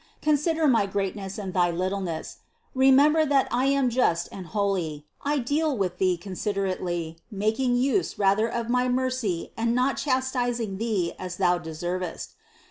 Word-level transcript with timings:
Consider 0.19 0.67
my 0.67 0.87
greatness 0.87 1.37
and 1.37 1.53
thy 1.53 1.69
littleness; 1.69 2.37
remember 2.73 3.23
that 3.23 3.47
I 3.51 3.65
am 3.67 3.91
just 3.91 4.27
and 4.31 4.47
holy; 4.47 5.05
I 5.21 5.37
deal 5.37 5.77
with 5.77 5.99
thee 5.99 6.17
considerately, 6.17 7.17
making 7.29 7.75
use 7.75 8.17
rather 8.17 8.49
of 8.51 8.67
my 8.67 8.89
mercy 8.89 9.51
and 9.55 9.75
not 9.75 9.97
chastising 9.97 10.79
thee 10.79 11.13
as 11.19 11.37
thou 11.37 11.59
deservest. 11.59 12.29